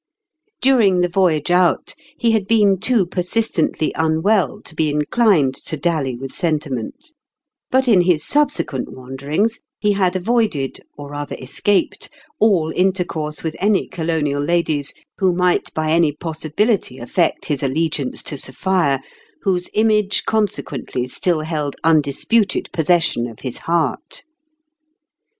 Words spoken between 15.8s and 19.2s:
any possibility affect his allegiance to Sophia,